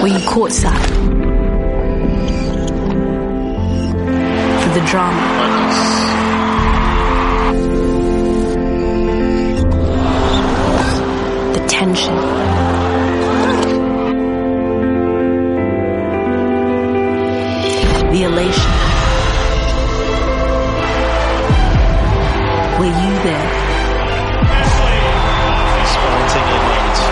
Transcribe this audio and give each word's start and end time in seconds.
Were 0.00 0.08
you 0.08 0.18
caught 0.20 0.50
courtside? 0.50 0.86
For 4.62 4.70
the 4.72 4.86
drama. 4.86 5.20
The 11.52 11.66
tension. 11.68 12.16
The 18.10 18.22
elation. 18.22 18.72
Were 22.78 22.86
you 22.86 23.12
there? 23.22 23.70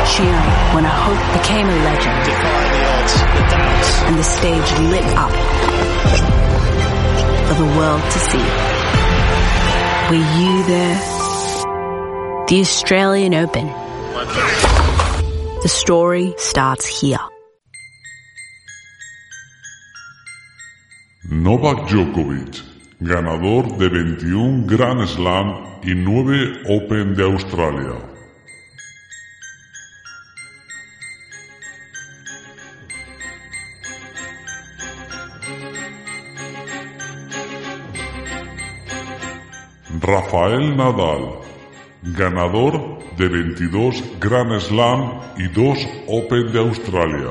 Cheering 0.06 0.74
when 0.74 0.84
a 0.86 0.88
hope 0.88 1.42
became 1.42 1.68
a 1.68 1.76
legend 1.84 2.77
and 4.06 4.18
the 4.18 4.22
stage 4.22 4.70
lit 4.92 5.04
up 5.16 5.32
for 7.48 7.54
the 7.62 7.68
world 7.78 8.02
to 8.02 8.18
see. 8.18 8.46
Were 10.10 10.26
you 10.40 10.62
there? 10.64 10.98
The 12.48 12.60
Australian 12.60 13.34
Open. 13.34 13.66
The 15.62 15.68
story 15.68 16.34
starts 16.38 16.86
here. 16.86 17.18
Novak 21.30 21.88
Djokovic, 21.88 22.62
ganador 23.00 23.76
de 23.76 23.90
21 23.90 24.66
Grand 24.66 25.06
Slam 25.06 25.80
y 25.84 25.94
9 25.94 26.62
Open 26.68 27.14
de 27.14 27.24
Australia. 27.24 28.07
Rafael 40.00 40.76
Nadal, 40.76 41.40
ganador 42.02 42.98
de 43.18 43.28
22 43.28 44.02
Grand 44.20 44.58
Slam 44.60 45.20
y 45.36 45.48
2 45.48 45.88
Open 46.06 46.52
de 46.52 46.58
Australia. 46.60 47.30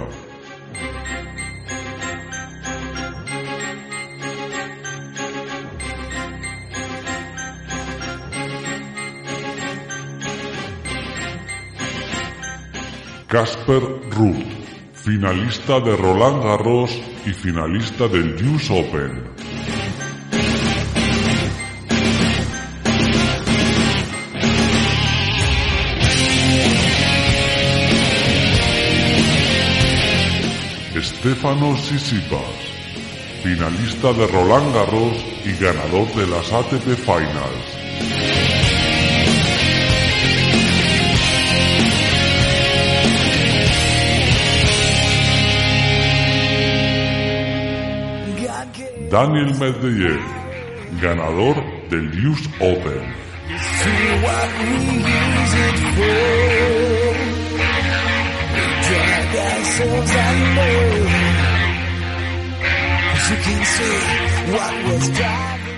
Casper 13.27 13.81
Ruud, 14.11 14.43
finalista 14.93 15.79
de 15.79 15.95
Roland 15.95 16.43
Garros 16.43 17.16
y 17.27 17.33
finalista 17.33 18.07
del 18.07 18.35
US 18.47 18.71
Open. 18.71 19.21
Stefano 31.01 31.75
Sisipas, 31.75 32.39
finalista 33.43 34.13
de 34.13 34.27
Roland 34.27 34.73
Garros 34.73 35.17
y 35.43 35.51
ganador 35.61 36.07
de 36.15 36.27
las 36.27 36.53
ATP 36.53 36.95
Finals. 36.95 38.46
Daniel 49.09 49.55
Medvedev, 49.57 50.19
ganador 51.01 51.55
del 51.89 52.27
US 52.27 52.49
Open. 52.59 53.03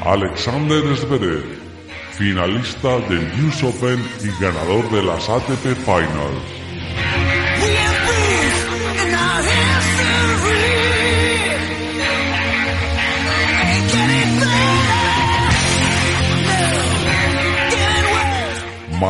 Alexander 0.06 0.96
Zverev, 0.96 1.44
finalista 2.14 2.98
del 3.10 3.32
US 3.46 3.64
Open 3.64 4.00
y 4.24 4.44
ganador 4.44 4.90
de 4.90 5.04
las 5.04 5.30
ATP 5.30 5.76
Finals. 5.86 6.59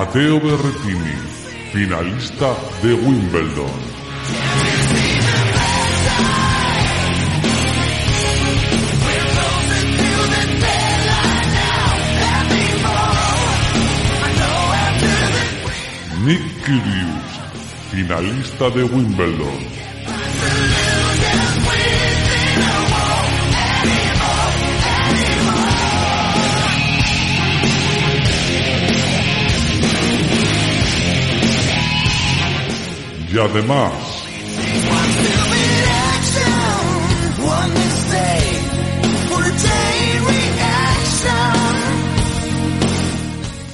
Matteo 0.10 0.40
Berrettini, 0.40 1.14
finalista 1.72 2.56
de 2.82 2.94
Wimbledon. 2.96 3.70
Nick 16.26 16.42
Kyrgios, 16.66 17.40
finalista 17.92 18.72
de 18.72 18.84
Wimbledon. 18.86 19.89
Y 33.32 33.38
además, 33.38 33.94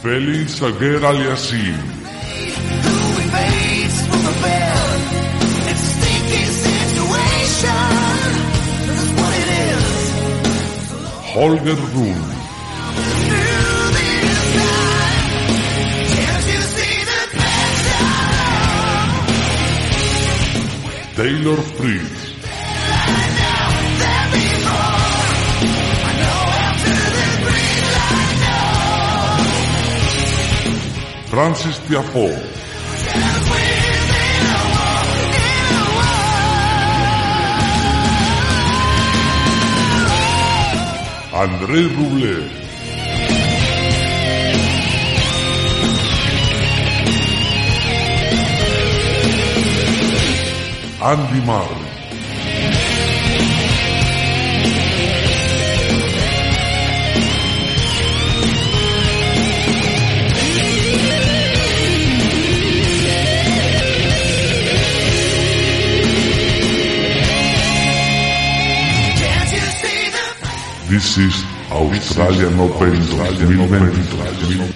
Félix 0.04 0.62
Aguer 0.62 1.06
Aliassime, 1.06 1.74
Holger 11.34 11.78
Rune, 11.94 12.35
Taylor 21.26 21.58
Fritz, 21.58 22.36
Francis 31.26 31.80
Tiafoe, 31.88 32.30
André 41.34 41.88
Rublev, 41.88 42.65
and 51.08 51.30
be 51.32 51.46
married. 51.46 51.86
This 70.90 71.18
is 71.18 71.44
Australian 71.72 72.60
Open 72.60 72.94
2020. 72.96 74.75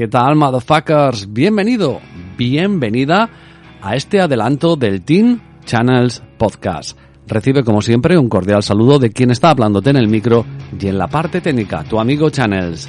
¿Qué 0.00 0.08
tal, 0.08 0.34
motherfuckers? 0.34 1.30
Bienvenido, 1.30 2.00
bienvenida 2.38 3.28
a 3.82 3.96
este 3.96 4.18
adelanto 4.18 4.74
del 4.74 5.02
Teen 5.02 5.42
Channels 5.66 6.22
Podcast. 6.38 6.96
Recibe, 7.26 7.62
como 7.62 7.82
siempre, 7.82 8.16
un 8.16 8.30
cordial 8.30 8.62
saludo 8.62 8.98
de 8.98 9.10
quien 9.10 9.30
está 9.30 9.50
hablándote 9.50 9.90
en 9.90 9.96
el 9.96 10.08
micro 10.08 10.46
y 10.80 10.86
en 10.86 10.96
la 10.96 11.06
parte 11.06 11.42
técnica, 11.42 11.84
tu 11.84 12.00
amigo 12.00 12.30
Channels. 12.30 12.88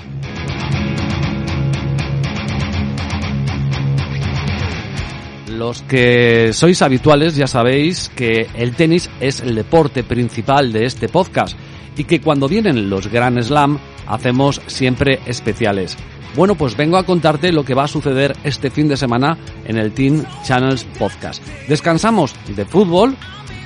Los 5.49 5.81
que 5.81 6.53
sois 6.53 6.81
habituales 6.81 7.35
ya 7.35 7.47
sabéis 7.47 8.07
que 8.15 8.47
el 8.55 8.73
tenis 8.77 9.09
es 9.19 9.41
el 9.41 9.55
deporte 9.55 10.05
principal 10.05 10.71
de 10.71 10.85
este 10.85 11.09
podcast 11.09 11.57
y 11.97 12.05
que 12.05 12.21
cuando 12.21 12.47
vienen 12.47 12.89
los 12.89 13.07
Grand 13.11 13.41
Slam 13.41 13.79
hacemos 14.07 14.61
siempre 14.67 15.19
especiales. 15.25 15.97
Bueno, 16.35 16.55
pues 16.55 16.77
vengo 16.77 16.97
a 16.97 17.03
contarte 17.03 17.51
lo 17.51 17.65
que 17.65 17.73
va 17.73 17.83
a 17.83 17.89
suceder 17.89 18.35
este 18.43 18.69
fin 18.69 18.87
de 18.87 18.95
semana 18.95 19.37
en 19.65 19.77
el 19.77 19.91
Team 19.91 20.23
Channels 20.45 20.85
Podcast. 20.97 21.43
Descansamos 21.67 22.33
de 22.47 22.65
fútbol 22.65 23.17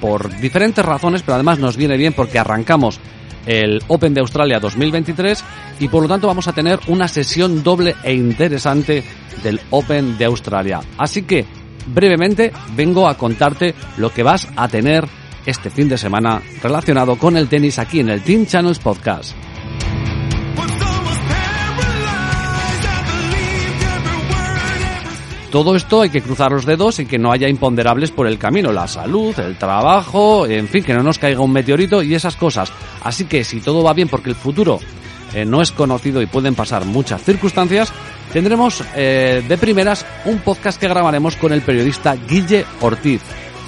por 0.02 0.36
diferentes 0.40 0.84
razones, 0.84 1.22
pero 1.22 1.36
además 1.36 1.60
nos 1.60 1.78
viene 1.78 1.96
bien 1.96 2.14
porque 2.14 2.40
arrancamos 2.40 3.00
el 3.46 3.84
Open 3.88 4.16
de 4.16 4.22
Australia 4.22 4.60
2023 4.60 5.44
y 5.80 5.88
por 5.88 6.02
lo 6.02 6.10
tanto 6.10 6.26
vamos 6.28 6.48
a 6.48 6.54
tener 6.54 6.80
una 6.88 7.08
sesión 7.08 7.62
doble 7.64 7.96
e 8.04 8.14
interesante 8.14 9.04
del 9.44 9.62
Open 9.70 10.18
de 10.18 10.26
Australia. 10.26 10.82
Así 10.98 11.22
que 11.22 11.46
brevemente 11.88 12.52
vengo 12.76 13.08
a 13.08 13.16
contarte 13.16 13.76
lo 13.98 14.12
que 14.12 14.24
vas 14.24 14.48
a 14.56 14.68
tener 14.68 15.08
este 15.46 15.70
fin 15.70 15.88
de 15.88 16.00
semana 16.00 16.42
relacionado 16.64 17.18
con 17.18 17.38
el 17.38 17.48
tenis 17.48 17.78
aquí 17.78 18.00
en 18.00 18.10
el 18.10 18.24
Team 18.24 18.48
Channels 18.48 18.80
Podcast. 18.80 19.36
Todo 25.56 25.74
esto 25.78 26.02
hay 26.02 26.10
que 26.10 26.22
cruzar 26.22 26.52
los 26.52 26.66
dedos 26.66 27.00
y 27.00 27.06
que 27.06 27.18
no 27.18 27.32
haya 27.32 27.48
imponderables 27.48 28.12
por 28.12 28.28
el 28.28 28.38
camino, 28.38 28.74
la 28.74 28.90
salud, 28.90 29.34
el 29.40 29.56
trabajo, 29.58 30.46
en 30.46 30.68
fin, 30.68 30.84
que 30.84 30.94
no 30.94 31.02
nos 31.02 31.18
caiga 31.18 31.40
un 31.40 31.54
meteorito 31.54 32.04
y 32.04 32.14
esas 32.14 32.36
cosas. 32.36 32.70
Así 33.06 33.24
que 33.24 33.46
si 33.46 33.62
todo 33.62 33.82
va 33.82 33.94
bien 33.94 34.10
porque 34.10 34.30
el 34.30 34.36
futuro 34.36 34.82
eh, 35.34 35.46
no 35.46 35.62
es 35.62 35.72
conocido 35.72 36.22
y 36.22 36.26
pueden 36.26 36.56
pasar 36.56 36.84
muchas 36.84 37.24
circunstancias, 37.24 37.94
tendremos 38.34 38.84
eh, 38.98 39.46
de 39.48 39.58
primeras 39.58 40.06
un 40.26 40.40
podcast 40.40 40.78
que 40.78 40.90
grabaremos 40.90 41.38
con 41.38 41.54
el 41.54 41.62
periodista 41.62 42.18
Guille 42.18 42.66
Ortiz. 42.82 43.22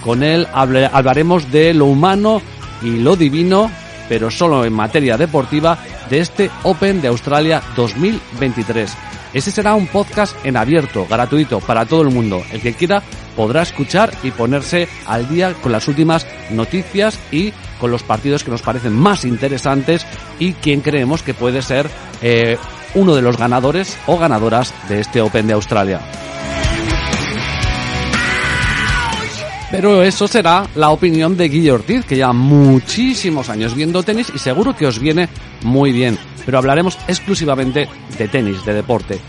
Con 0.04 0.24
él 0.24 0.45
hablaremos 0.54 1.50
de 1.54 1.74
lo 1.74 1.86
humano 1.86 2.42
y 2.81 2.98
lo 2.98 3.16
divino, 3.16 3.72
pero 4.10 4.30
solo 4.30 4.66
en 4.66 4.74
materia 4.74 5.16
deportiva, 5.16 5.78
de 6.10 6.19
este 6.19 6.51
Open 6.63 7.00
de 7.00 7.07
Australia 7.07 7.62
2023. 7.78 9.17
Ese 9.38 9.51
será 9.51 9.75
un 9.75 9.86
podcast 9.86 10.36
en 10.44 10.57
abierto, 10.57 11.06
gratuito, 11.07 11.60
para 11.60 11.86
todo 11.86 12.01
el 12.01 12.10
mundo. 12.10 12.44
El 12.51 12.60
que 12.60 12.74
quiera 12.74 13.04
podrá 13.36 13.62
escuchar 13.62 14.12
y 14.24 14.31
ponerse 14.31 14.88
al 15.06 15.30
día 15.30 15.54
con 15.54 15.72
las 15.72 15.88
últimas 15.88 16.25
noticias 16.50 17.19
y 17.31 17.54
con 17.80 17.92
los 17.92 18.01
partidos 18.01 18.44
que 18.44 18.50
nos 18.50 18.63
parecen 18.63 18.94
más 18.94 19.25
interesantes 19.25 20.07
y 20.39 20.54
quien 20.54 20.81
creemos 20.81 21.22
que 21.22 21.36
puede 21.36 21.62
ser 21.62 21.88
eh, 22.24 22.57
uno 22.95 23.13
de 23.13 23.22
los 23.22 23.38
ganadores 23.38 24.00
o 24.07 24.18
ganadoras 24.18 24.74
de 24.89 25.01
este 25.01 25.21
Open 25.21 25.45
de 25.45 25.54
Australia. 25.54 26.02
Pero 29.69 30.02
eso 30.02 30.28
será 30.28 30.66
la 30.76 30.92
opinión 30.92 31.36
de 31.36 31.50
Guille 31.50 31.74
Ortiz, 31.74 32.06
que 32.06 32.16
lleva 32.16 32.31
muchísimos 32.31 33.50
años 33.50 33.76
viendo 33.76 34.02
tenis 34.02 34.31
y 34.33 34.40
seguro 34.40 34.76
que 34.76 34.88
os 34.88 35.00
viene 35.00 35.28
muy 35.64 35.92
bien. 35.92 36.18
Pero 36.45 36.57
hablaremos 36.57 36.97
exclusivamente 37.07 37.90
de 38.18 38.28
tenis, 38.30 38.64
de 38.64 38.74
deporte. 38.74 39.19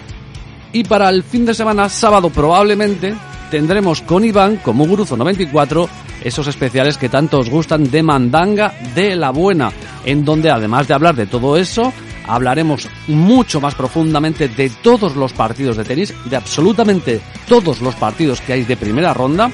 Y 0.72 0.84
para 0.84 1.08
el 1.08 1.24
fin 1.24 1.44
de 1.44 1.54
semana, 1.54 1.88
sábado 1.88 2.30
probablemente, 2.30 3.14
tendremos 3.50 4.02
con 4.02 4.24
Iván, 4.24 4.56
como 4.56 4.84
Muguruzo 4.84 5.16
94, 5.16 5.88
esos 6.22 6.46
especiales 6.46 6.98
que 6.98 7.08
tanto 7.08 7.40
os 7.40 7.50
gustan 7.50 7.90
de 7.90 8.02
Mandanga 8.02 8.74
de 8.94 9.16
la 9.16 9.30
Buena, 9.30 9.72
en 10.04 10.24
donde 10.24 10.50
además 10.50 10.86
de 10.86 10.94
hablar 10.94 11.16
de 11.16 11.26
todo 11.26 11.56
eso, 11.56 11.92
hablaremos 12.28 12.88
mucho 13.08 13.60
más 13.60 13.74
profundamente 13.74 14.48
de 14.48 14.70
todos 14.70 15.16
los 15.16 15.32
partidos 15.32 15.76
de 15.76 15.84
tenis, 15.84 16.14
de 16.26 16.36
absolutamente 16.36 17.20
todos 17.48 17.80
los 17.80 17.94
partidos 17.94 18.40
que 18.40 18.52
hay 18.52 18.64
de 18.64 18.76
primera 18.76 19.14
ronda, 19.14 19.50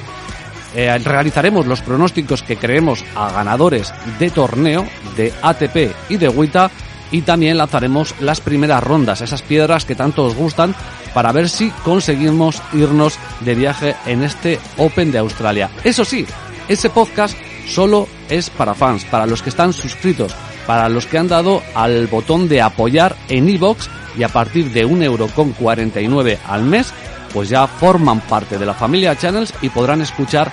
eh, 0.75 0.99
realizaremos 0.99 1.66
los 1.66 1.81
pronósticos 1.81 2.43
que 2.43 2.57
creemos 2.57 3.04
a 3.14 3.31
ganadores 3.31 3.93
de 4.19 4.31
torneo, 4.31 4.87
de 5.16 5.33
ATP 5.43 5.95
y 6.09 6.16
de 6.16 6.28
WTA 6.28 6.71
y 7.11 7.23
también 7.23 7.59
lanzaremos 7.59 8.14
las 8.21 8.40
primeras 8.40 8.83
rondas, 8.83 9.21
esas 9.21 9.43
piedras 9.43 9.85
que 9.85 9.95
tanto 9.95 10.25
os 10.25 10.35
gustan, 10.35 10.75
para 11.12 11.33
ver 11.33 11.49
si 11.49 11.71
conseguimos 11.85 12.61
irnos 12.73 13.19
de 13.40 13.54
viaje 13.54 13.95
en 14.07 14.25
este 14.25 14.59
Open 14.78 15.12
de 15.12 15.19
Australia. 15.19 15.71
Eso 15.85 16.04
sí, 16.04 16.26
ese 16.69 16.90
podcast 16.90 17.37
solo 17.69 18.09
es 18.28 18.50
para 18.50 18.75
fans, 18.75 19.04
para 19.04 19.26
los 19.26 19.43
que 19.43 19.50
están 19.50 19.73
suscritos, 19.73 20.35
para 20.66 20.88
los 20.88 21.07
que 21.07 21.19
han 21.19 21.28
dado 21.28 21.62
al 21.75 22.09
botón 22.09 22.49
de 22.49 22.61
apoyar 22.62 23.14
en 23.28 23.49
iVoox 23.49 23.88
y 24.16 24.23
a 24.23 24.28
partir 24.28 24.71
de 24.73 24.85
un 24.85 25.02
euro 25.02 25.28
con 25.28 25.52
49 25.52 26.38
al 26.47 26.64
mes 26.64 26.92
pues 27.33 27.49
ya 27.49 27.66
forman 27.66 28.21
parte 28.21 28.59
de 28.59 28.66
la 28.66 28.75
familia 28.75 29.16
Channels 29.16 29.52
y 29.61 29.68
podrán 29.68 30.00
escuchar 30.00 30.52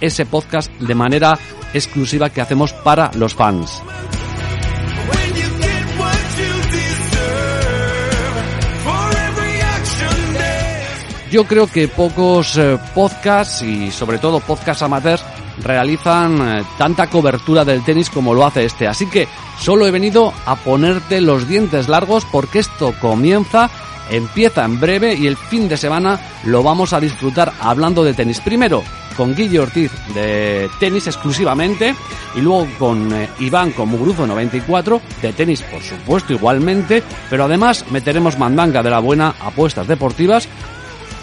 ese 0.00 0.24
podcast 0.24 0.70
de 0.72 0.94
manera 0.94 1.38
exclusiva 1.74 2.30
que 2.30 2.40
hacemos 2.40 2.72
para 2.72 3.10
los 3.14 3.34
fans. 3.34 3.82
Yo 11.30 11.44
creo 11.44 11.66
que 11.66 11.88
pocos 11.88 12.56
eh, 12.56 12.78
podcasts 12.94 13.62
y 13.62 13.90
sobre 13.90 14.18
todo 14.18 14.40
podcasts 14.40 14.82
amateurs 14.82 15.24
realizan 15.62 16.58
eh, 16.58 16.64
tanta 16.78 17.08
cobertura 17.08 17.64
del 17.64 17.84
tenis 17.84 18.10
como 18.10 18.32
lo 18.32 18.46
hace 18.46 18.64
este. 18.64 18.86
Así 18.86 19.06
que 19.06 19.26
solo 19.58 19.86
he 19.86 19.90
venido 19.90 20.32
a 20.46 20.54
ponerte 20.56 21.20
los 21.20 21.48
dientes 21.48 21.88
largos 21.88 22.24
porque 22.26 22.60
esto 22.60 22.94
comienza 23.00 23.70
empieza 24.10 24.64
en 24.64 24.78
breve 24.78 25.14
y 25.14 25.26
el 25.26 25.36
fin 25.36 25.68
de 25.68 25.76
semana 25.76 26.20
lo 26.44 26.62
vamos 26.62 26.92
a 26.92 27.00
disfrutar 27.00 27.52
hablando 27.60 28.04
de 28.04 28.14
tenis. 28.14 28.40
Primero 28.40 28.82
con 29.16 29.34
Guille 29.34 29.60
Ortiz 29.60 29.90
de 30.14 30.68
tenis 30.78 31.06
exclusivamente 31.06 31.94
y 32.34 32.40
luego 32.40 32.68
con 32.78 33.12
eh, 33.12 33.28
Iván 33.40 33.72
con 33.72 33.88
Muguruzo 33.88 34.26
94 34.26 35.00
de 35.22 35.32
tenis 35.32 35.62
por 35.62 35.82
supuesto 35.82 36.34
igualmente, 36.34 37.02
pero 37.30 37.44
además 37.44 37.84
meteremos 37.90 38.38
mandanga 38.38 38.82
de 38.82 38.90
la 38.90 39.00
buena 39.00 39.34
apuestas 39.40 39.88
deportivas 39.88 40.48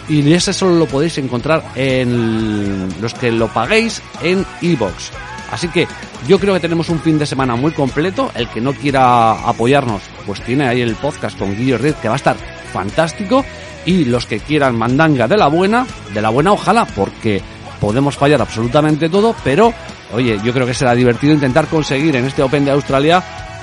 y 0.08 0.32
ese 0.32 0.52
solo 0.52 0.74
lo 0.76 0.86
podéis 0.86 1.18
encontrar 1.18 1.62
en 1.74 2.88
los 3.00 3.14
que 3.14 3.30
lo 3.32 3.48
paguéis 3.48 4.02
en 4.22 4.44
iBox. 4.60 5.10
Así 5.50 5.68
que 5.68 5.86
yo 6.26 6.38
creo 6.38 6.54
que 6.54 6.60
tenemos 6.60 6.88
un 6.88 7.00
fin 7.00 7.18
de 7.18 7.26
semana 7.26 7.54
muy 7.54 7.72
completo. 7.72 8.30
El 8.34 8.48
que 8.48 8.60
no 8.60 8.72
quiera 8.72 9.32
apoyarnos, 9.48 10.02
pues 10.26 10.40
tiene 10.40 10.66
ahí 10.66 10.80
el 10.80 10.96
podcast 10.96 11.38
con 11.38 11.56
Guillo 11.56 11.78
Red 11.78 11.94
que 11.96 12.08
va 12.08 12.14
a 12.14 12.16
estar 12.16 12.36
fantástico. 12.72 13.44
Y 13.86 14.06
los 14.06 14.26
que 14.26 14.40
quieran 14.40 14.76
mandanga 14.76 15.28
de 15.28 15.36
la 15.36 15.46
buena, 15.46 15.86
de 16.12 16.22
la 16.22 16.30
buena 16.30 16.52
ojalá, 16.52 16.86
porque 16.86 17.42
podemos 17.80 18.16
fallar 18.16 18.40
absolutamente 18.40 19.10
todo, 19.10 19.34
pero 19.44 19.72
oye, 20.12 20.40
yo 20.42 20.54
creo 20.54 20.66
que 20.66 20.72
será 20.72 20.94
divertido 20.94 21.34
intentar 21.34 21.66
conseguir 21.66 22.16
en 22.16 22.24
este 22.24 22.42
Open 22.42 22.64
de 22.64 22.70
Australia, 22.70 23.22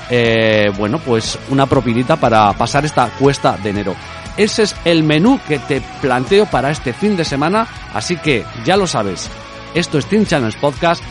eh, 0.09 0.71
bueno, 0.77 0.99
pues 0.99 1.39
una 1.49 1.65
propinita 1.65 2.17
para 2.17 2.53
pasar 2.53 2.85
esta 2.85 3.07
cuesta 3.17 3.57
de 3.57 3.71
enero. 3.71 3.95
Ese 4.37 4.63
es 4.63 4.75
el 4.85 5.03
menú 5.03 5.39
que 5.47 5.59
te 5.59 5.81
planteo 6.01 6.45
para 6.45 6.71
este 6.71 6.93
fin 6.93 7.15
de 7.15 7.25
semana, 7.25 7.67
así 7.93 8.17
que 8.17 8.45
ya 8.65 8.77
lo 8.77 8.87
sabes. 8.87 9.29
Esto 9.73 9.97
es 9.97 10.05
Team 10.05 10.25
Channels 10.25 10.55
Podcast 10.55 11.03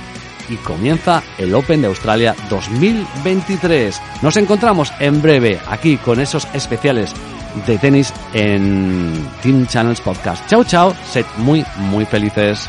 y 0.49 0.57
comienza 0.57 1.23
el 1.39 1.55
Open 1.55 1.81
de 1.81 1.87
Australia 1.89 2.35
2023. 2.49 4.01
Nos 4.23 4.37
encontramos 4.37 4.93
en 4.99 5.23
breve 5.23 5.61
aquí 5.69 5.97
con 5.97 6.21
esos 6.21 6.47
especiales 6.53 7.15
de 7.67 7.79
tenis 7.79 8.13
en 8.33 9.29
Team 9.43 9.67
Channels 9.67 10.01
Podcast. 10.01 10.47
Chao, 10.49 10.65
chao, 10.65 10.95
sed 11.11 11.25
muy, 11.39 11.65
muy 11.77 12.05
felices. 12.05 12.69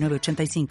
906985. 0.01 0.67